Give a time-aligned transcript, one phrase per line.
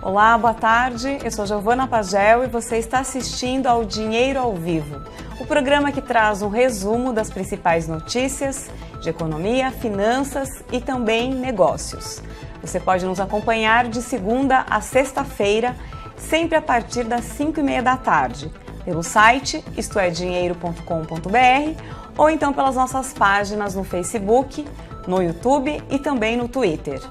[0.00, 1.18] Olá, boa tarde.
[1.24, 5.02] Eu sou Giovana Pagel e você está assistindo ao Dinheiro ao Vivo,
[5.40, 8.70] o programa que traz um resumo das principais notícias
[9.02, 12.22] de economia, finanças e também negócios.
[12.62, 15.74] Você pode nos acompanhar de segunda a sexta-feira,
[16.16, 18.52] sempre a partir das 5 e meia da tarde,
[18.84, 21.82] pelo site istoedinheiro.com.br
[22.16, 24.64] ou então pelas nossas páginas no Facebook,
[25.08, 27.02] no YouTube e também no Twitter.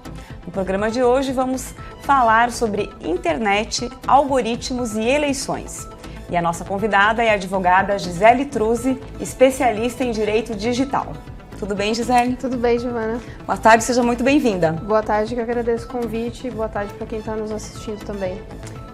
[0.45, 1.75] No programa de hoje vamos
[2.07, 5.85] falar sobre internet, algoritmos e eleições.
[6.29, 11.11] E a nossa convidada é a advogada Gisele Truzzi, especialista em direito digital.
[11.59, 12.37] Tudo bem, Gisele?
[12.37, 13.19] Tudo bem, Giovana.
[13.45, 14.71] Boa tarde, seja muito bem-vinda.
[14.71, 18.41] Boa tarde, que agradeço o convite e boa tarde para quem está nos assistindo também.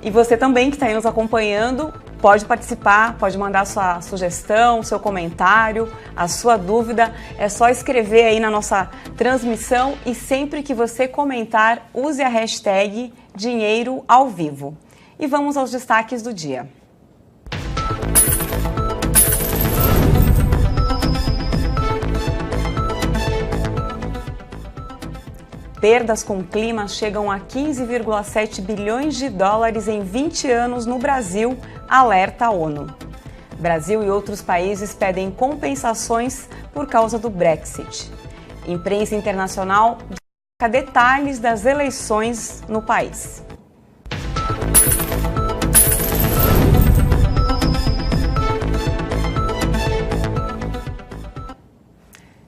[0.02, 4.97] E você também que está aí nos acompanhando, pode participar, pode mandar sua sugestão, seu
[4.97, 7.13] comentário, a sua dúvida.
[7.38, 13.13] É só escrever aí na nossa transmissão e sempre que você comentar, use a hashtag
[13.35, 14.77] Dinheiro ao Vivo.
[15.19, 16.69] E vamos aos destaques do dia.
[25.83, 31.57] Perdas com o clima chegam a 15,7 bilhões de dólares em 20 anos no Brasil,
[31.88, 32.94] alerta a ONU.
[33.59, 38.11] Brasil e outros países pedem compensações por causa do Brexit.
[38.67, 43.44] Imprensa internacional destaca detalhes das eleições no país.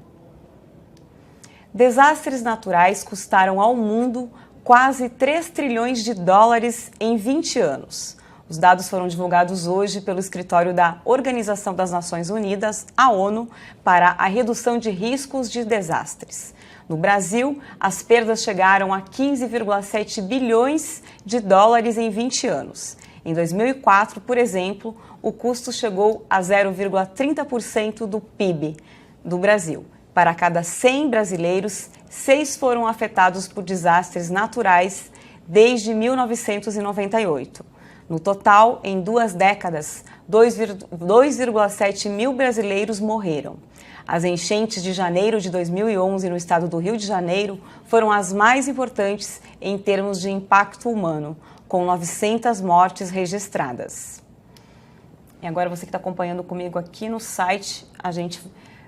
[1.74, 4.30] Desastres naturais custaram ao mundo
[4.62, 8.16] quase 3 trilhões de dólares em 20 anos.
[8.48, 13.50] Os dados foram divulgados hoje pelo escritório da Organização das Nações Unidas, a ONU,
[13.82, 16.54] para a redução de riscos de desastres.
[16.90, 22.96] No Brasil, as perdas chegaram a 15,7 bilhões de dólares em 20 anos.
[23.24, 28.76] Em 2004, por exemplo, o custo chegou a 0,30% do PIB
[29.24, 29.86] do Brasil.
[30.12, 35.12] Para cada 100 brasileiros, seis foram afetados por desastres naturais
[35.46, 37.64] desde 1998.
[38.08, 43.58] No total, em duas décadas, 2,7 mil brasileiros morreram.
[44.12, 48.66] As enchentes de janeiro de 2011 no estado do Rio de Janeiro foram as mais
[48.66, 51.36] importantes em termos de impacto humano,
[51.68, 54.20] com 900 mortes registradas.
[55.40, 58.42] E agora você que está acompanhando comigo aqui no site, a gente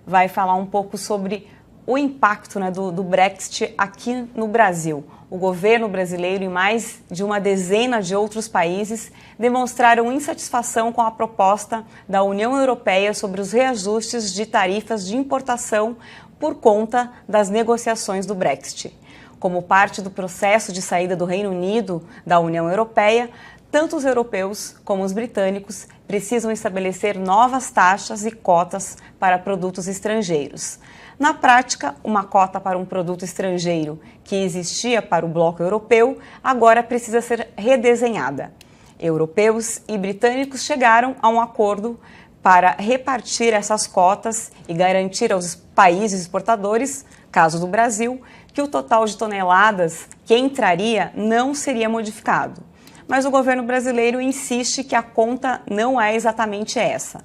[0.04, 1.48] vai falar um pouco sobre
[1.86, 7.24] o impacto né, do, do Brexit aqui no Brasil o governo brasileiro e mais de
[7.24, 13.50] uma dezena de outros países demonstraram insatisfação com a proposta da União Europeia sobre os
[13.50, 15.96] reajustes de tarifas de importação
[16.38, 18.94] por conta das negociações do Brexit.
[19.40, 23.30] Como parte do processo de saída do Reino Unido da União Europeia,
[23.70, 30.78] tanto os europeus como os britânicos precisam estabelecer novas taxas e cotas para produtos estrangeiros.
[31.22, 36.82] Na prática, uma cota para um produto estrangeiro que existia para o bloco europeu agora
[36.82, 38.52] precisa ser redesenhada.
[38.98, 41.96] Europeus e britânicos chegaram a um acordo
[42.42, 48.20] para repartir essas cotas e garantir aos países exportadores, caso do Brasil,
[48.52, 52.60] que o total de toneladas que entraria não seria modificado.
[53.06, 57.22] Mas o governo brasileiro insiste que a conta não é exatamente essa.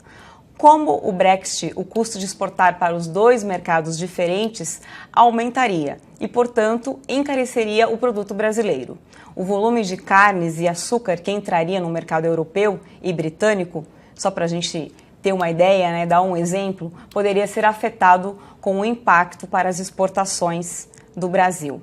[0.58, 4.82] Como o Brexit, o custo de exportar para os dois mercados diferentes
[5.14, 8.98] aumentaria e, portanto, encareceria o produto brasileiro.
[9.36, 14.46] O volume de carnes e açúcar que entraria no mercado europeu e britânico, só para
[14.46, 18.86] a gente ter uma ideia, né, dar um exemplo, poderia ser afetado com o um
[18.86, 21.80] impacto para as exportações do Brasil.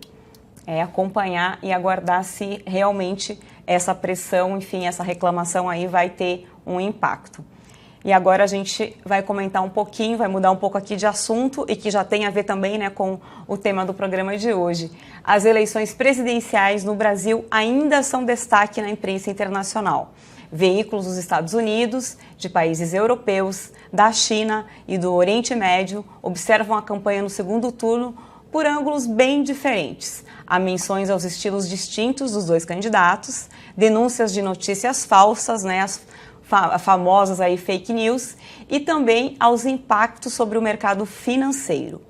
[0.66, 3.38] É acompanhar e aguardar se realmente
[3.68, 7.44] essa pressão, enfim, essa reclamação aí vai ter um impacto.
[8.04, 11.64] E agora a gente vai comentar um pouquinho, vai mudar um pouco aqui de assunto
[11.66, 13.18] e que já tem a ver também né, com
[13.48, 14.90] o tema do programa de hoje.
[15.24, 20.12] As eleições presidenciais no Brasil ainda são destaque na imprensa internacional.
[20.52, 26.82] Veículos dos Estados Unidos, de países europeus, da China e do Oriente Médio observam a
[26.82, 28.14] campanha no segundo turno
[28.52, 30.22] por ângulos bem diferentes.
[30.46, 36.00] Há menções aos estilos distintos dos dois candidatos, denúncias de notícias falsas, né, as
[36.78, 38.36] famosas aí fake news,
[38.68, 42.00] e também aos impactos sobre o mercado financeiro.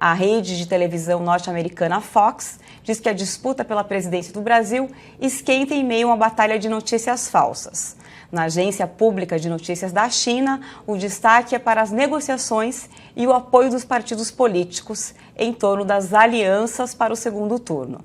[0.00, 4.88] A rede de televisão norte-americana Fox diz que a disputa pela presidência do Brasil
[5.20, 7.96] esquenta em meio a uma batalha de notícias falsas.
[8.30, 13.32] Na Agência Pública de Notícias da China, o destaque é para as negociações e o
[13.32, 18.04] apoio dos partidos políticos em torno das alianças para o segundo turno.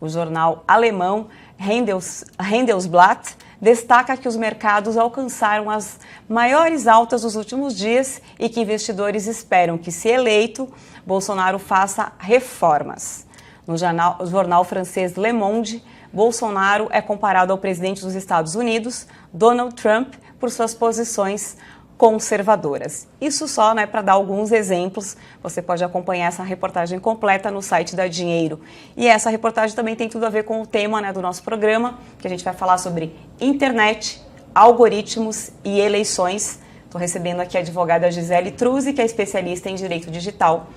[0.00, 7.76] O jornal alemão Handels, Handelsblatt destaca que os mercados alcançaram as maiores altas dos últimos
[7.76, 10.72] dias e que investidores esperam que, se eleito,
[11.06, 13.26] Bolsonaro faça reformas.
[13.66, 15.82] No jornal, jornal francês Le Monde,
[16.12, 21.56] Bolsonaro é comparado ao presidente dos Estados Unidos, Donald Trump, por suas posições
[21.98, 23.08] conservadoras.
[23.20, 25.16] Isso só né, para dar alguns exemplos.
[25.42, 28.60] Você pode acompanhar essa reportagem completa no site da Dinheiro.
[28.96, 31.98] E essa reportagem também tem tudo a ver com o tema né, do nosso programa,
[32.20, 34.22] que a gente vai falar sobre internet,
[34.54, 36.60] algoritmos e eleições.
[36.84, 40.68] Estou recebendo aqui a advogada Gisele Truzzi, que é especialista em direito digital.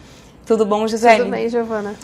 [0.43, 1.19] Tudo bom, Gisele?
[1.19, 1.95] Tudo bem, Giovana.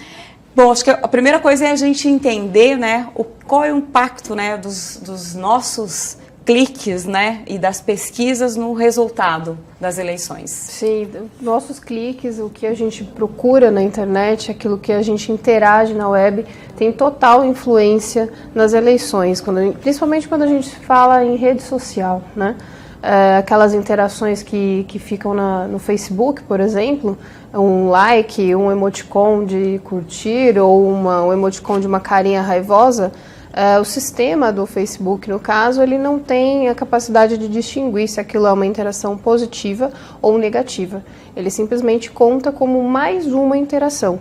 [0.55, 3.77] Bom, acho que a primeira coisa é a gente entender né, o, qual é o
[3.77, 6.17] impacto né, dos, dos nossos
[6.47, 10.49] cliques né, e das pesquisas no resultado das eleições.
[10.49, 11.09] Sim,
[11.41, 16.07] nossos cliques, o que a gente procura na internet, aquilo que a gente interage na
[16.07, 16.45] web,
[16.77, 22.55] tem total influência nas eleições, quando, principalmente quando a gente fala em rede social, né?
[23.03, 27.17] É, aquelas interações que, que ficam na, no Facebook, por exemplo,
[27.53, 33.11] um like, um emoticon de curtir ou uma, um emoticon de uma carinha raivosa,
[33.57, 38.19] Uh, o sistema do Facebook, no caso, ele não tem a capacidade de distinguir se
[38.19, 41.03] aquilo é uma interação positiva ou negativa.
[41.35, 44.19] Ele simplesmente conta como mais uma interação.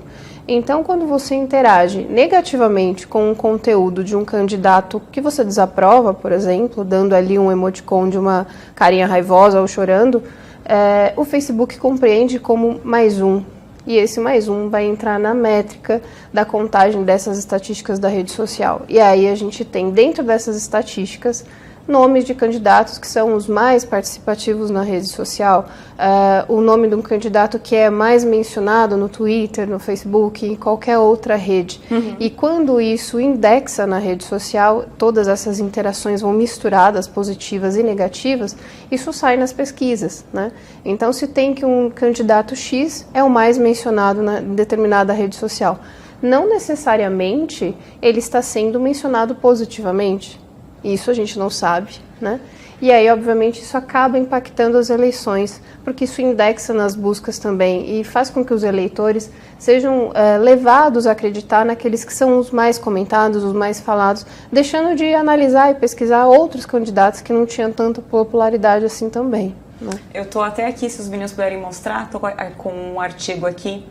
[0.49, 6.33] Então, quando você interage negativamente com um conteúdo de um candidato que você desaprova, por
[6.33, 10.23] exemplo, dando ali um emoticon de uma carinha raivosa ou chorando,
[10.65, 13.43] é, o Facebook compreende como mais um,
[13.87, 16.03] e esse mais um vai entrar na métrica
[16.33, 18.83] da contagem dessas estatísticas da rede social.
[18.89, 21.45] E aí a gente tem dentro dessas estatísticas
[21.87, 26.95] nomes de candidatos que são os mais participativos na rede social, uh, o nome de
[26.95, 31.81] um candidato que é mais mencionado no Twitter, no Facebook, em qualquer outra rede.
[31.91, 32.17] Uhum.
[32.19, 38.57] E quando isso indexa na rede social, todas essas interações vão misturadas, positivas e negativas,
[38.91, 40.25] isso sai nas pesquisas.
[40.33, 40.53] Né?
[40.85, 45.37] Então, se tem que um candidato X é o mais mencionado na, em determinada rede
[45.37, 45.79] social,
[46.23, 50.46] não necessariamente ele está sendo mencionado positivamente.
[50.83, 52.41] Isso a gente não sabe, né?
[52.81, 58.05] E aí, obviamente, isso acaba impactando as eleições, porque isso indexa nas buscas também e
[58.05, 62.77] faz com que os eleitores sejam é, levados a acreditar naqueles que são os mais
[62.77, 68.03] comentados, os mais falados, deixando de analisar e pesquisar outros candidatos que não tinham tanta
[68.03, 69.57] popularidade assim também.
[69.81, 69.93] Né?
[70.13, 72.21] Eu estou até aqui, se os meninos puderem mostrar, estou
[72.59, 73.87] com um artigo aqui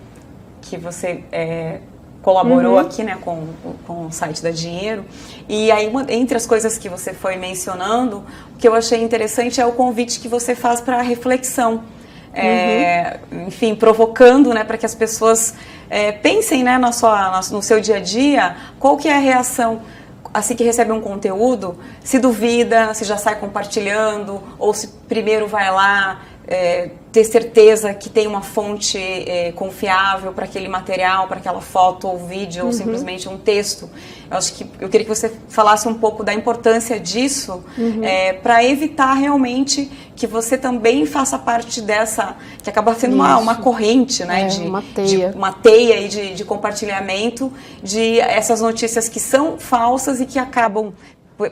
[0.61, 1.79] que você é,
[2.25, 2.79] colaborou uhum.
[2.79, 3.49] aqui né, com,
[3.85, 5.05] com o site da Dinheiro.
[5.47, 9.65] E aí, entre as coisas que você foi mencionando, o que eu achei interessante é
[9.65, 11.83] o convite que você faz para a reflexão.
[12.33, 13.47] É, uhum.
[13.47, 15.53] enfim, provocando né, para que as pessoas
[15.87, 19.81] é, pensem né, na sua, no seu dia a dia qual que é a reação
[20.33, 25.71] assim que recebe um conteúdo, se duvida, se já sai compartilhando, ou se primeiro vai
[25.71, 31.61] lá é, ter certeza que tem uma fonte é, confiável para aquele material, para aquela
[31.61, 32.67] foto ou vídeo, uhum.
[32.67, 33.89] ou simplesmente um texto.
[34.29, 38.03] Eu acho que eu queria que você falasse um pouco da importância disso uhum.
[38.03, 43.55] é, para evitar realmente que você também faça parte dessa, que acaba sendo uma, uma
[43.55, 44.43] corrente, né?
[44.43, 45.29] É, de, uma teia.
[45.29, 50.91] De, uma teia de, de compartilhamento de essas notícias que são falsas e que acabam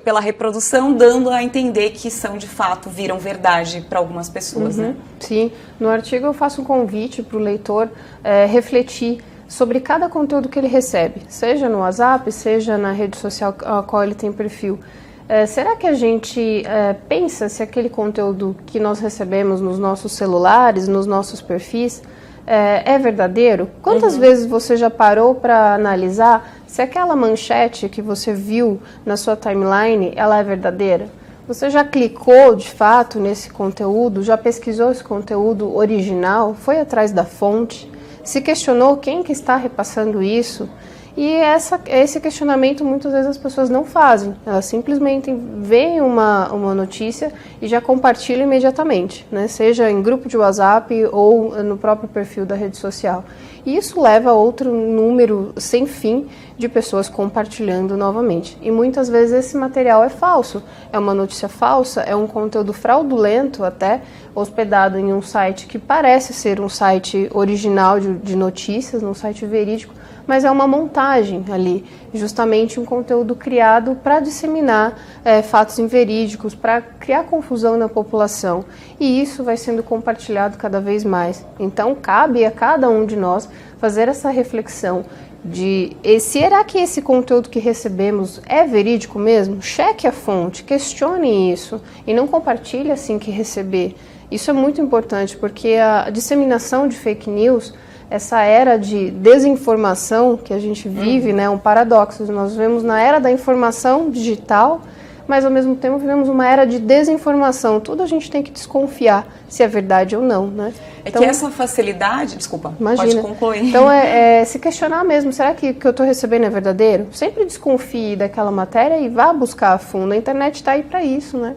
[0.04, 4.78] pela reprodução, dando a entender que são de fato, viram verdade para algumas pessoas.
[4.78, 4.96] Uhum, né?
[5.20, 7.90] Sim, no artigo eu faço um convite para o leitor
[8.24, 13.56] é, refletir sobre cada conteúdo que ele recebe, seja no WhatsApp, seja na rede social
[13.66, 14.80] a qual ele tem perfil.
[15.28, 20.14] É, será que a gente é, pensa se aquele conteúdo que nós recebemos nos nossos
[20.14, 22.02] celulares, nos nossos perfis,
[22.46, 23.70] é, é verdadeiro?
[23.82, 24.20] Quantas uhum.
[24.20, 30.14] vezes você já parou para analisar se aquela manchete que você viu na sua timeline
[30.16, 31.08] ela é verdadeira?
[31.48, 34.24] Você já clicou de fato nesse conteúdo?
[34.24, 36.54] Já pesquisou esse conteúdo original?
[36.54, 37.92] Foi atrás da fonte?
[38.24, 40.70] Se questionou quem que está repassando isso?
[41.16, 44.36] E essa, esse questionamento muitas vezes as pessoas não fazem.
[44.46, 49.48] Elas simplesmente veem uma, uma notícia e já compartilham imediatamente, né?
[49.48, 53.24] seja em grupo de WhatsApp ou no próprio perfil da rede social.
[53.66, 56.28] E isso leva a outro número sem fim
[56.58, 58.58] de pessoas compartilhando novamente.
[58.62, 63.64] E muitas vezes esse material é falso, é uma notícia falsa, é um conteúdo fraudulento
[63.64, 64.02] até,
[64.36, 69.46] hospedado em um site que parece ser um site original de, de notícias, um site
[69.46, 69.94] verídico,
[70.26, 76.82] mas é uma montagem ali, justamente um conteúdo criado para disseminar é, fatos inverídicos, para
[76.82, 78.64] criar confusão na população.
[79.00, 81.46] E isso vai sendo compartilhado cada vez mais.
[81.60, 85.04] Então, cabe a cada um de nós fazer essa reflexão
[85.44, 89.62] de será que esse conteúdo que recebemos é verídico mesmo?
[89.62, 93.96] Cheque a fonte, questione isso e não compartilhe assim que receber.
[94.32, 97.74] Isso é muito importante porque a disseminação de fake news
[98.10, 101.36] essa era de desinformação que a gente vive, uhum.
[101.36, 102.24] né, um paradoxo.
[102.32, 104.82] Nós vivemos na era da informação digital,
[105.28, 107.80] mas ao mesmo tempo vivemos uma era de desinformação.
[107.80, 110.74] Tudo a gente tem que desconfiar se é verdade ou não, né?
[111.06, 113.22] É então, que essa facilidade, desculpa, imagina.
[113.22, 113.64] pode concluir.
[113.64, 117.08] Então é, é se questionar mesmo, será que o que eu estou recebendo é verdadeiro?
[117.12, 120.14] Sempre desconfie daquela matéria e vá buscar a fundo.
[120.14, 121.56] A internet está aí para isso, né?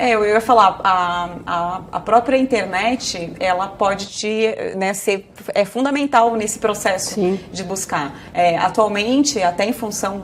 [0.00, 5.66] É, eu ia falar, a, a, a, própria internet, ela pode te, né, ser é
[5.66, 7.38] fundamental nesse processo Sim.
[7.52, 8.18] de buscar.
[8.32, 10.22] É, atualmente, até em função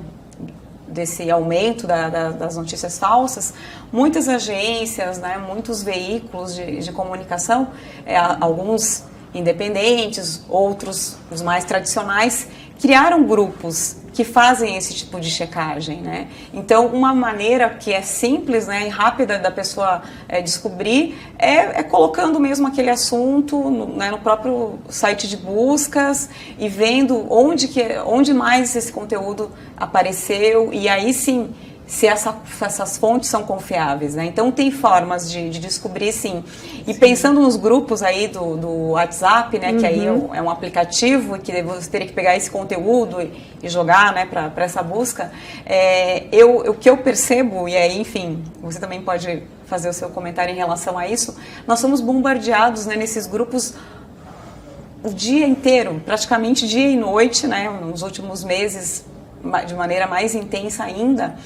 [0.88, 3.52] desse aumento da, da, das notícias falsas,
[3.92, 7.68] muitas agências, né, muitos veículos de, de comunicação,
[8.06, 9.04] é, alguns
[9.34, 12.48] independentes, outros os mais tradicionais,
[12.80, 16.28] criaram grupos que fazem esse tipo de checagem, né?
[16.54, 21.82] Então, uma maneira que é simples, né, e rápida da pessoa é, descobrir é, é,
[21.82, 27.82] colocando mesmo aquele assunto no, né, no, próprio site de buscas e vendo onde que,
[28.06, 31.54] onde mais esse conteúdo apareceu e aí sim
[31.86, 34.24] se essa, essas fontes são confiáveis, né?
[34.24, 36.42] Então tem formas de, de descobrir sim.
[36.84, 36.98] E sim.
[36.98, 39.70] pensando nos grupos aí do, do WhatsApp, né?
[39.70, 39.78] Uhum.
[39.78, 40.34] Que aí uhum.
[40.34, 44.26] é um aplicativo que você teria que pegar esse conteúdo e, e jogar, né?
[44.26, 45.30] Para essa busca.
[45.64, 50.08] É, eu, o que eu percebo e aí, enfim, você também pode fazer o seu
[50.08, 51.36] comentário em relação a isso.
[51.68, 53.74] Nós somos bombardeados né, nesses grupos
[55.04, 57.70] o dia inteiro, praticamente dia e noite, né?
[57.70, 59.04] Nos últimos meses
[59.68, 61.36] de maneira mais intensa ainda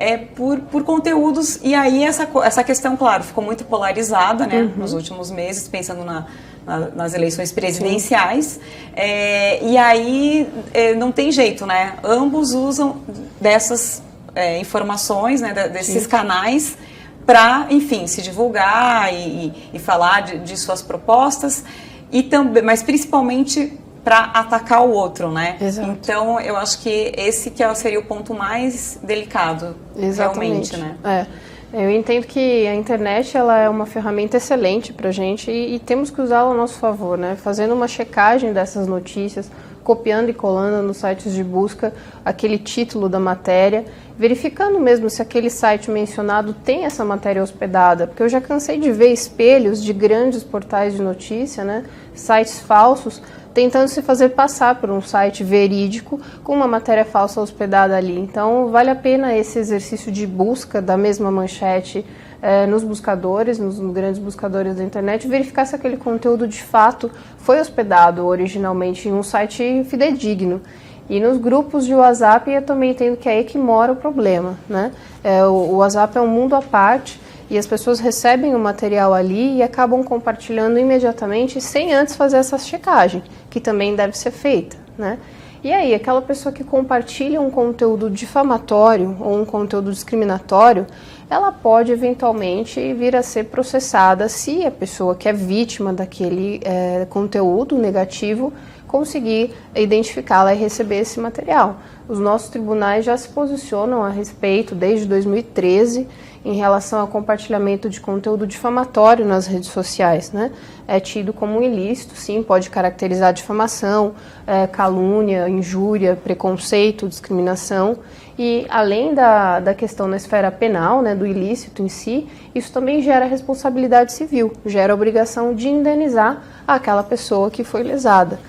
[0.00, 1.60] é, por, por conteúdos.
[1.62, 4.72] E aí essa, essa questão, claro, ficou muito polarizada né, uhum.
[4.78, 6.26] nos últimos meses, pensando na,
[6.66, 8.58] na, nas eleições presidenciais.
[8.96, 11.98] É, e aí é, não tem jeito, né?
[12.02, 13.02] Ambos usam
[13.38, 14.02] dessas
[14.34, 16.08] é, informações, né, desses Sim.
[16.08, 16.78] canais
[17.26, 21.62] para, enfim, se divulgar e, e falar de, de suas propostas
[22.10, 25.56] e também, mas principalmente para atacar o outro, né?
[25.60, 25.90] Exato.
[25.90, 30.72] Então, eu acho que esse que é seria o ponto mais delicado, Exatamente.
[30.72, 30.96] realmente, né?
[31.04, 31.50] É.
[31.72, 35.78] Eu entendo que a internet ela é uma ferramenta excelente para a gente e, e,
[35.78, 37.36] temos que usá-la a nosso favor, né?
[37.36, 39.48] Fazendo uma checagem dessas notícias,
[39.84, 41.92] copiando e colando nos sites de busca
[42.24, 43.84] aquele título da matéria,
[44.18, 48.90] verificando mesmo se aquele site mencionado tem essa matéria hospedada, porque eu já cansei de
[48.90, 51.84] ver espelhos de grandes portais de notícia, né?
[52.14, 57.96] Sites falsos tentando se fazer passar por um site verídico com uma matéria falsa hospedada
[57.96, 58.18] ali.
[58.18, 62.04] Então, vale a pena esse exercício de busca da mesma manchete
[62.42, 67.60] é, nos buscadores, nos grandes buscadores da internet, verificar se aquele conteúdo de fato foi
[67.60, 70.60] hospedado originalmente em um site fidedigno.
[71.08, 74.56] E nos grupos de WhatsApp eu também entendo que é aí que mora o problema.
[74.68, 74.92] Né?
[75.24, 79.56] É, o WhatsApp é um mundo à parte e as pessoas recebem o material ali
[79.56, 85.18] e acabam compartilhando imediatamente sem antes fazer essa checagem, que também deve ser feita, né?
[85.62, 90.86] E aí, aquela pessoa que compartilha um conteúdo difamatório ou um conteúdo discriminatório,
[91.28, 97.06] ela pode eventualmente vir a ser processada se a pessoa que é vítima daquele é,
[97.10, 98.54] conteúdo negativo
[98.90, 101.76] conseguir identificá-la e receber esse material.
[102.08, 106.08] Os nossos tribunais já se posicionam a respeito desde 2013
[106.44, 110.32] em relação ao compartilhamento de conteúdo difamatório nas redes sociais.
[110.32, 110.50] Né?
[110.88, 117.98] É tido como ilícito, sim, pode caracterizar difamação, é, calúnia, injúria, preconceito, discriminação.
[118.36, 123.02] E além da, da questão na esfera penal, né, do ilícito em si, isso também
[123.02, 128.40] gera responsabilidade civil, gera obrigação de indenizar aquela pessoa que foi lesada.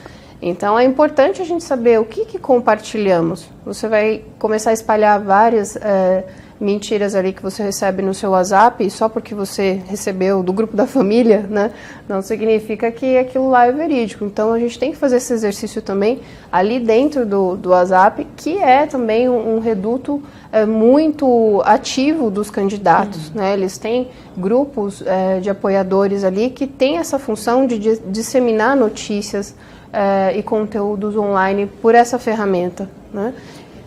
[0.41, 3.47] Então é importante a gente saber o que, que compartilhamos.
[3.63, 5.75] Você vai começar a espalhar várias.
[5.75, 6.25] É,
[6.61, 10.85] mentiras ali que você recebe no seu WhatsApp, só porque você recebeu do grupo da
[10.85, 11.71] família, né,
[12.07, 14.23] não significa que aquilo lá é verídico.
[14.23, 16.19] Então a gente tem que fazer esse exercício também
[16.51, 22.51] ali dentro do, do WhatsApp, que é também um, um reduto é, muito ativo dos
[22.51, 23.29] candidatos.
[23.29, 23.35] Uhum.
[23.35, 23.53] Né?
[23.53, 29.55] Eles têm grupos é, de apoiadores ali que têm essa função de, de disseminar notícias
[29.91, 32.87] é, e conteúdos online por essa ferramenta.
[33.13, 33.33] Né?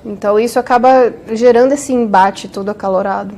[0.05, 3.35] Então isso acaba gerando esse embate todo acalorado.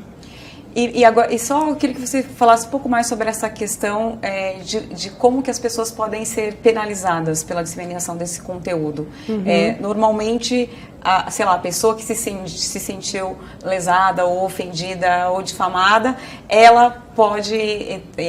[0.76, 3.48] E, e, agora, e só eu queria que você falasse um pouco mais sobre essa
[3.48, 9.08] questão é, de, de, como que as pessoas podem ser penalizadas pela disseminação desse conteúdo.
[9.26, 9.42] Uhum.
[9.46, 10.68] É, normalmente,
[11.02, 16.14] a, sei lá, a pessoa que se, se sentiu lesada ou ofendida ou difamada,
[16.46, 17.56] ela pode,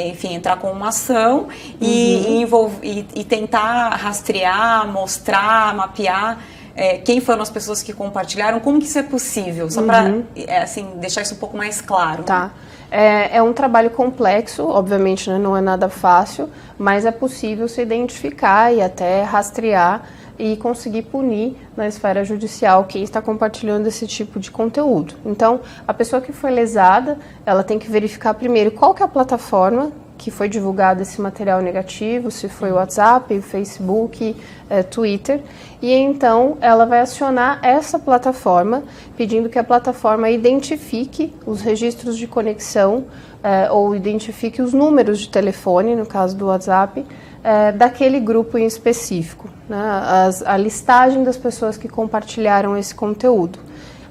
[0.09, 1.49] enfim, entrar com uma ação
[1.81, 2.71] e, uhum.
[2.81, 6.39] e, e tentar rastrear, mostrar, mapear
[6.77, 9.69] é, quem foram as pessoas que compartilharam, como que isso é possível?
[9.71, 9.87] Só uhum.
[9.87, 12.23] para é, assim, deixar isso um pouco mais claro.
[12.23, 12.51] Tá.
[12.91, 17.81] É, é um trabalho complexo, obviamente né, não é nada fácil, mas é possível se
[17.81, 20.03] identificar e até rastrear
[20.37, 25.15] e conseguir punir na esfera judicial quem está compartilhando esse tipo de conteúdo.
[25.25, 29.09] Então, a pessoa que foi lesada, ela tem que verificar primeiro qual que é a
[29.09, 34.35] plataforma que foi divulgado esse material negativo, se foi WhatsApp, Facebook,
[34.69, 35.41] é, Twitter,
[35.81, 38.83] e então ela vai acionar essa plataforma,
[39.15, 43.05] pedindo que a plataforma identifique os registros de conexão
[43.43, 47.05] é, ou identifique os números de telefone, no caso do WhatsApp,
[47.43, 53.59] é, daquele grupo em específico, né, as, a listagem das pessoas que compartilharam esse conteúdo.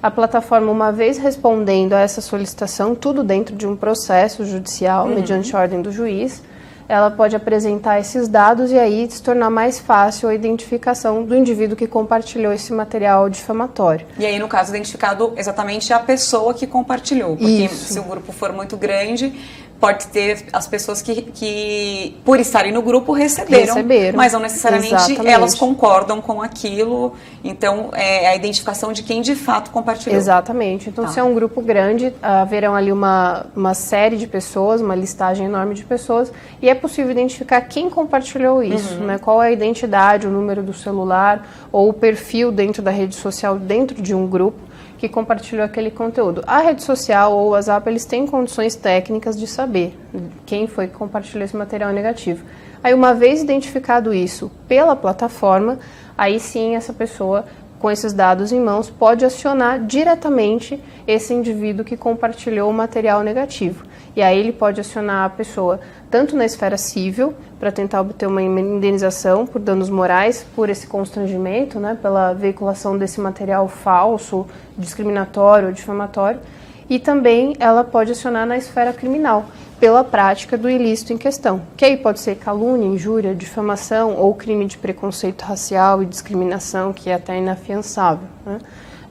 [0.03, 5.15] A plataforma, uma vez respondendo a essa solicitação, tudo dentro de um processo judicial, uhum.
[5.15, 6.43] mediante ordem do juiz,
[6.89, 11.77] ela pode apresentar esses dados e aí se tornar mais fácil a identificação do indivíduo
[11.77, 14.07] que compartilhou esse material difamatório.
[14.19, 17.93] E aí, no caso, identificado exatamente a pessoa que compartilhou, porque Isso.
[17.93, 19.33] se o grupo for muito grande,
[19.81, 24.17] pode ter as pessoas que, que por estarem no grupo, receberam, receberam.
[24.17, 25.29] mas não necessariamente Exatamente.
[25.29, 27.15] elas concordam com aquilo.
[27.45, 30.17] Então, é a identificação de quem de fato compartilhou.
[30.17, 30.89] Exatamente.
[30.89, 31.11] Então, tá.
[31.11, 35.75] se é um grupo grande, haverão ali uma, uma série de pessoas, uma listagem enorme
[35.75, 39.07] de pessoas, e é possível identificar quem compartilhou isso, uhum.
[39.07, 39.19] né?
[39.19, 43.57] qual é a identidade, o número do celular, ou o perfil dentro da rede social,
[43.57, 44.66] dentro de um grupo
[44.99, 46.43] que compartilhou aquele conteúdo.
[46.47, 49.99] A rede social ou o WhatsApp, eles têm condições técnicas de saber
[50.45, 52.45] quem foi que compartilhou esse material negativo.
[52.83, 55.79] Aí, uma vez identificado isso pela plataforma,
[56.17, 57.45] aí sim essa pessoa
[57.79, 63.85] com esses dados em mãos, pode acionar diretamente esse indivíduo que compartilhou o material negativo.
[64.17, 65.79] E aí ele pode acionar a pessoa
[66.11, 71.79] tanto na esfera civil, para tentar obter uma indenização por danos morais, por esse constrangimento,
[71.79, 76.41] né, pela veiculação desse material falso, discriminatório difamatório,
[76.89, 79.47] e também ela pode acionar na esfera criminal,
[79.81, 84.65] pela prática do ilícito em questão, que aí pode ser calúnia, injúria, difamação ou crime
[84.65, 88.27] de preconceito racial e discriminação, que é até inafiançável.
[88.45, 88.59] Né?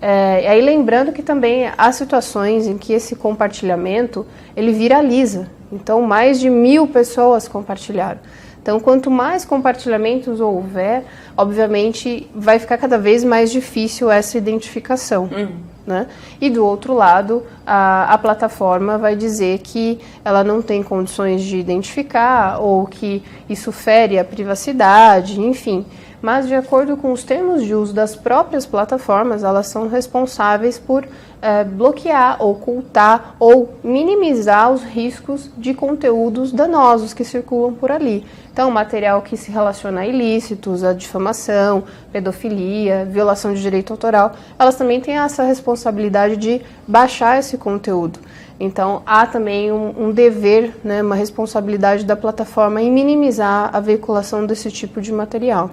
[0.02, 6.40] É, aí lembrando que também há situações em que esse compartilhamento ele viraliza, então mais
[6.40, 8.20] de mil pessoas compartilharam.
[8.66, 11.04] Então, quanto mais compartilhamentos houver,
[11.38, 15.30] obviamente vai ficar cada vez mais difícil essa identificação.
[15.32, 15.58] Uhum.
[15.86, 16.08] Né?
[16.42, 21.58] E do outro lado, a, a, plataforma vai dizer que ela não tem condições de
[21.58, 25.86] identificar ou que isso fere a privacidade, enfim.
[26.26, 31.08] Mas, de acordo com os termos de uso das próprias plataformas, elas são responsáveis por
[31.40, 38.26] é, bloquear, ocultar ou minimizar os riscos de conteúdos danosos que circulam por ali.
[38.52, 44.74] Então, material que se relaciona a ilícitos, a difamação, pedofilia, violação de direito autoral, elas
[44.74, 48.20] também têm essa responsabilidade de baixar esse conteúdo.
[48.60, 54.44] Então, há também um, um dever, né, uma responsabilidade da plataforma em minimizar a veiculação
[54.44, 55.70] desse tipo de material.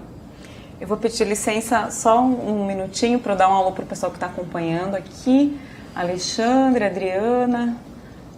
[0.83, 4.16] Eu vou pedir licença só um, minutinho para dar um alô para o pessoal que
[4.16, 5.57] está acompanhando aqui.
[5.95, 7.77] Alexandre, Adriana,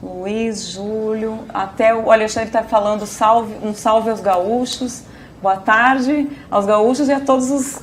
[0.03, 5.05] Luiz, Júlio, até o Alexandre está falando salve, um salve aos gaúchos.
[5.41, 7.81] Boa tarde aos gaúchos e a todos os,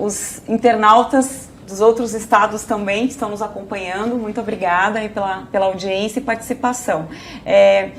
[0.00, 4.16] os internautas dos outros estados também que estão nos acompanhando.
[4.16, 7.06] Muito obrigada aí pela, pela audiência e participação.
[7.46, 7.92] É,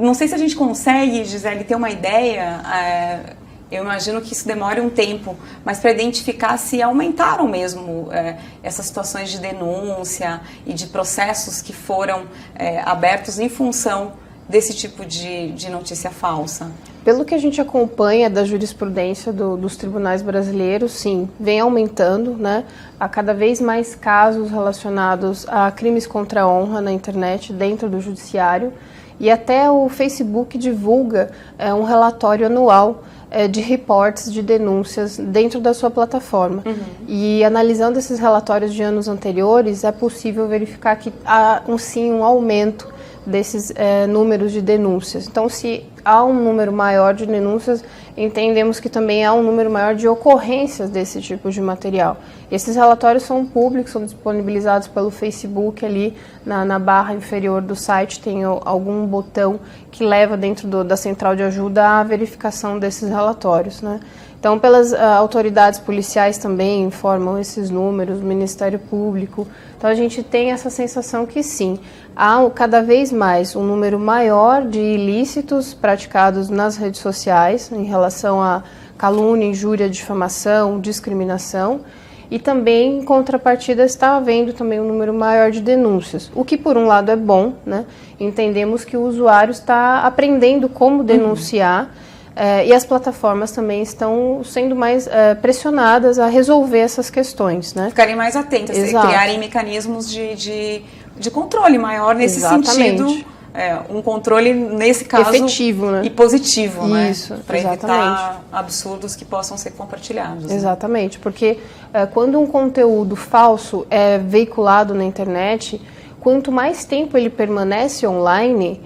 [0.00, 2.60] não sei se a gente consegue, Gisele, ter uma ideia.
[2.74, 3.41] É,
[3.72, 8.86] eu imagino que isso demore um tempo, mas para identificar se aumentaram mesmo é, essas
[8.86, 14.12] situações de denúncia e de processos que foram é, abertos em função
[14.48, 16.70] desse tipo de, de notícia falsa.
[17.02, 22.64] Pelo que a gente acompanha da jurisprudência do, dos tribunais brasileiros, sim, vem aumentando, né?
[23.00, 28.00] Há cada vez mais casos relacionados a crimes contra a honra na internet dentro do
[28.00, 28.72] judiciário.
[29.18, 35.58] E até o Facebook divulga é, um relatório anual é, de reportes de denúncias dentro
[35.58, 36.62] da sua plataforma.
[36.66, 37.06] Uhum.
[37.08, 42.22] E analisando esses relatórios de anos anteriores, é possível verificar que há um, sim um
[42.22, 42.92] aumento
[43.26, 45.26] desses é, números de denúncias.
[45.26, 47.82] Então, se há um número maior de denúncias,
[48.16, 52.18] entendemos que também há um número maior de ocorrências desse tipo de material.
[52.50, 58.20] Esses relatórios são públicos, são disponibilizados pelo Facebook ali na, na barra inferior do site,
[58.20, 63.80] tem algum botão que leva dentro do, da central de ajuda à verificação desses relatórios.
[63.80, 64.00] Né?
[64.42, 69.46] Então, pelas uh, autoridades policiais também informam esses números, o Ministério Público.
[69.78, 71.78] Então, a gente tem essa sensação que sim,
[72.16, 78.42] há cada vez mais um número maior de ilícitos praticados nas redes sociais em relação
[78.42, 78.64] a
[78.98, 81.82] calúnia, injúria, difamação, discriminação.
[82.28, 86.76] E também, em contrapartida, está havendo também um número maior de denúncias, o que, por
[86.76, 87.84] um lado, é bom, né?
[88.18, 91.84] Entendemos que o usuário está aprendendo como denunciar.
[91.84, 97.74] Uhum é, e as plataformas também estão sendo mais é, pressionadas a resolver essas questões,
[97.74, 97.90] né?
[97.90, 99.06] Ficarem mais atentas, Exato.
[99.06, 100.82] criarem mecanismos de, de,
[101.16, 102.70] de, controle maior nesse Exatamente.
[102.70, 103.32] sentido.
[103.54, 106.00] É, um controle, nesse caso, efetivo né?
[106.04, 107.10] e positivo, né?
[107.10, 110.46] Isso, Para evitar absurdos que possam ser compartilhados.
[110.46, 110.54] Né?
[110.54, 111.22] Exatamente, né?
[111.22, 111.58] porque
[111.92, 115.78] é, quando um conteúdo falso é veiculado na internet,
[116.18, 118.80] quanto mais tempo ele permanece online,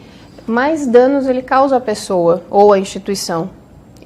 [0.46, 3.50] mais danos ele causa à pessoa ou à instituição.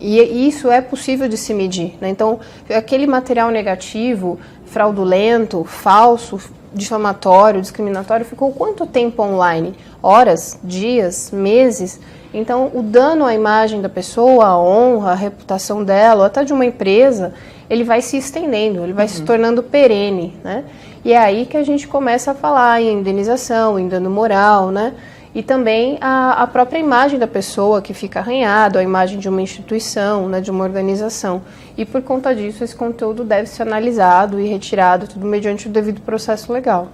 [0.00, 1.98] E isso é possível de se medir.
[2.00, 2.09] Né?
[2.09, 2.40] Então,
[2.74, 6.40] aquele material negativo, fraudulento, falso,
[6.72, 9.74] difamatório, discriminatório, ficou quanto tempo online?
[10.03, 12.00] Horas, dias, meses?
[12.33, 16.53] Então, o dano à imagem da pessoa, à honra, à reputação dela, ou até de
[16.53, 17.35] uma empresa,
[17.68, 19.12] ele vai se estendendo, ele vai uhum.
[19.12, 20.64] se tornando perene, né?
[21.05, 24.94] E é aí que a gente começa a falar em indenização, em dano moral, né?
[25.35, 29.40] E também a, a, própria imagem da pessoa que fica arranhado, a imagem de uma
[29.40, 31.43] instituição, né, de uma organização.
[31.77, 36.01] E por conta disso, esse conteúdo deve ser analisado e retirado, tudo mediante o devido
[36.01, 36.88] processo legal.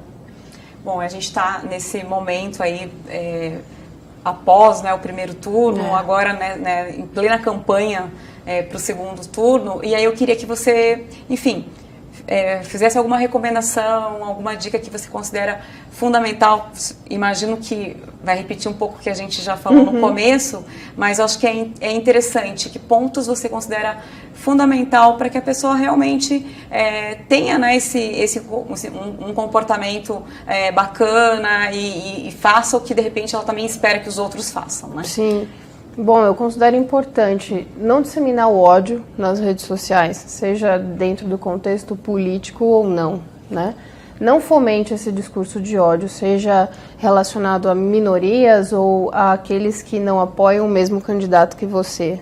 [0.84, 3.58] Bom, a gente está nesse momento aí, é,
[4.22, 5.94] após né, o primeiro turno, é.
[5.94, 8.12] agora né, né, em plena campanha
[8.44, 11.64] é, para o segundo turno, e aí eu queria que você, enfim,
[12.26, 15.60] é, fizesse alguma recomendação, alguma dica que você considera
[15.90, 16.70] fundamental.
[17.08, 19.92] Imagino que vai repetir um pouco o que a gente já falou uhum.
[19.92, 20.64] no começo,
[20.96, 22.68] mas acho que é, é interessante.
[22.68, 24.02] Que pontos você considera
[24.34, 30.70] fundamental para que a pessoa realmente é, tenha né, esse, esse, um, um comportamento é,
[30.72, 34.50] bacana e, e, e, faça o que de repente ela também espera que os outros
[34.50, 35.04] façam, né?
[35.04, 35.48] Sim.
[35.98, 41.96] Bom, eu considero importante não disseminar o ódio nas redes sociais, seja dentro do contexto
[41.96, 43.74] político ou não, né?
[44.20, 50.20] Não fomente esse discurso de ódio, seja relacionado a minorias ou a aqueles que não
[50.20, 52.20] apoiam o mesmo candidato que você.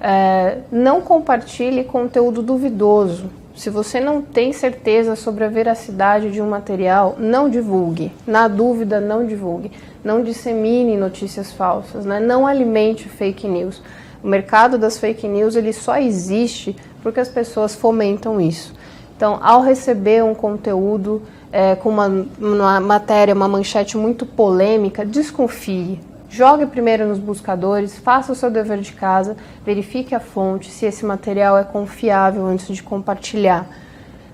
[0.00, 3.28] É, não compartilhe conteúdo duvidoso,
[3.60, 8.10] se você não tem certeza sobre a veracidade de um material, não divulgue.
[8.26, 9.70] Na dúvida, não divulgue.
[10.02, 12.18] Não dissemine notícias falsas, né?
[12.18, 13.82] não alimente fake news.
[14.24, 18.72] O mercado das fake news ele só existe porque as pessoas fomentam isso.
[19.14, 21.20] Então, ao receber um conteúdo
[21.52, 26.00] é, com uma, uma matéria, uma manchete muito polêmica, desconfie.
[26.32, 31.04] Jogue primeiro nos buscadores, faça o seu dever de casa, verifique a fonte, se esse
[31.04, 33.66] material é confiável antes de compartilhar.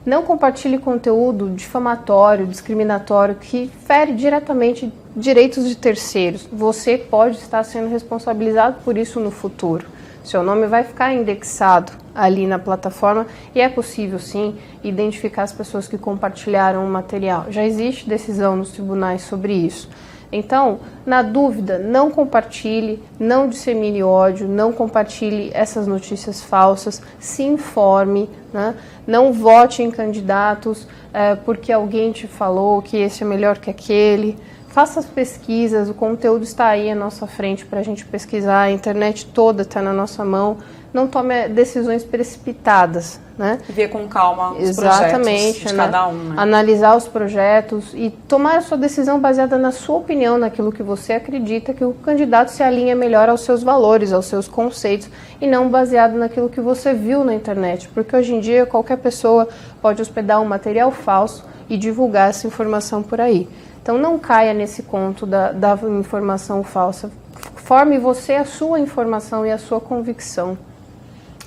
[0.05, 6.47] Não compartilhe conteúdo difamatório, discriminatório que fere diretamente direitos de terceiros.
[6.53, 9.87] Você pode estar sendo responsabilizado por isso no futuro.
[10.23, 14.55] Seu nome vai ficar indexado ali na plataforma e é possível sim
[14.85, 17.47] identificar as pessoas que compartilharam o material.
[17.49, 19.89] Já existe decisão nos tribunais sobre isso.
[20.31, 28.29] Então, na dúvida, não compartilhe, não dissemine ódio, não compartilhe essas notícias falsas, se informe,
[28.53, 28.75] né?
[29.07, 34.37] não vote em candidatos é, porque alguém te falou que esse é melhor que aquele.
[34.77, 38.71] Faça as pesquisas, o conteúdo está aí à nossa frente para a gente pesquisar, a
[38.71, 40.59] internet toda está na nossa mão
[40.93, 43.59] não tome decisões precipitadas, né?
[43.69, 45.85] Ver com calma os Exatamente, projetos de né?
[45.85, 46.35] cada um, né?
[46.37, 51.15] Analisar os projetos e tomar a sua decisão baseada na sua opinião, naquilo que você
[51.15, 55.09] acredita que o candidato se alinha melhor aos seus valores, aos seus conceitos
[55.41, 59.49] e não baseado naquilo que você viu na internet, porque hoje em dia qualquer pessoa
[59.81, 63.49] pode hospedar um material falso e divulgar essa informação por aí.
[63.87, 67.09] Então não caia nesse conto da, da informação falsa
[67.55, 70.59] forme você a sua informação e a sua convicção.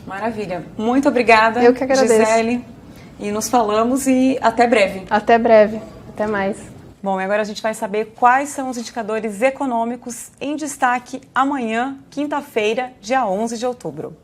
[0.08, 0.64] Maravilha.
[0.78, 2.14] Muito obrigada, Eu que agradeço.
[2.14, 2.64] Gisele.
[3.20, 5.04] E nos falamos e até breve.
[5.10, 5.82] Até breve.
[6.08, 6.58] Até mais.
[7.04, 11.98] Bom, e agora a gente vai saber quais são os indicadores econômicos em destaque amanhã,
[12.10, 14.16] quinta-feira, dia 11 de outubro.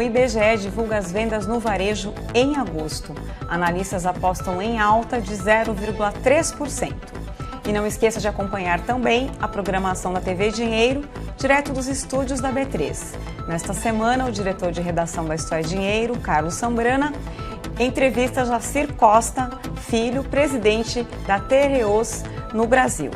[0.00, 3.14] O IBGE divulga as vendas no varejo em agosto.
[3.46, 6.94] Analistas apostam em alta de 0,3%.
[7.68, 12.50] E não esqueça de acompanhar também a programação da TV Dinheiro, direto dos estúdios da
[12.50, 12.96] B3.
[13.46, 17.12] Nesta semana, o diretor de redação da História Dinheiro, Carlos Sambrana,
[17.78, 22.22] entrevista Jacir Costa, filho, presidente da Tereos
[22.54, 23.10] no Brasil.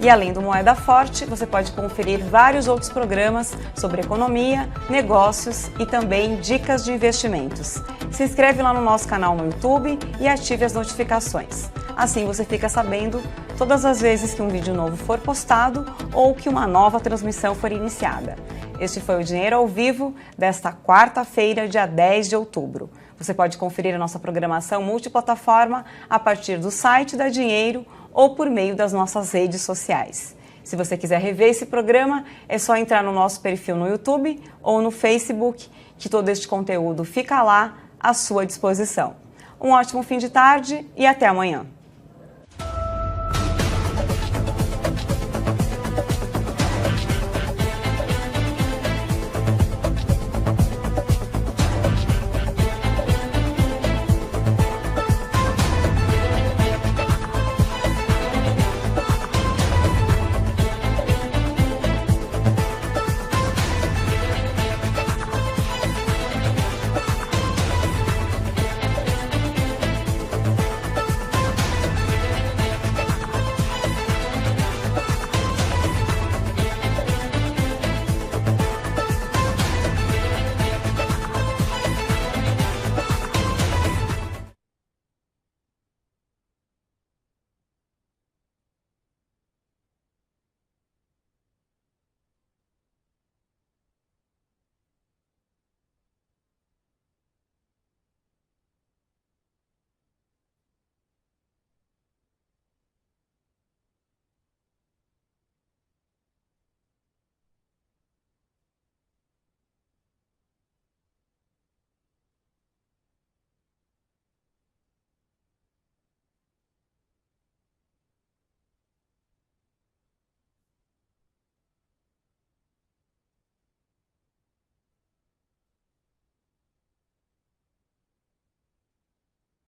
[0.00, 5.84] E além do Moeda Forte, você pode conferir vários outros programas sobre economia, negócios e
[5.84, 7.82] também dicas de investimentos.
[8.10, 11.68] Se inscreve lá no nosso canal no YouTube e ative as notificações.
[11.94, 13.22] Assim você fica sabendo
[13.58, 15.84] todas as vezes que um vídeo novo for postado
[16.14, 18.36] ou que uma nova transmissão for iniciada.
[18.80, 22.88] Este foi o Dinheiro ao Vivo desta quarta-feira, dia 10 de outubro.
[23.18, 28.48] Você pode conferir a nossa programação multiplataforma a partir do site da Dinheiro ou por
[28.50, 30.36] meio das nossas redes sociais.
[30.62, 34.80] Se você quiser rever esse programa, é só entrar no nosso perfil no YouTube ou
[34.80, 35.68] no Facebook,
[35.98, 39.16] que todo este conteúdo fica lá à sua disposição.
[39.60, 41.66] Um ótimo fim de tarde e até amanhã.